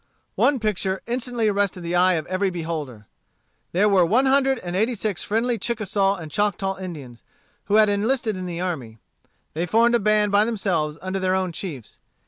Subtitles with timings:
[0.33, 3.05] One picture instantly arrested the eye of every beholder.
[3.71, 7.21] There were one hundred and eighty six friendly Chickasaw and Choctaw Indians,
[7.65, 8.97] who had enlisted in the army.
[9.53, 11.99] They formed a band by themselves under their own chiefs.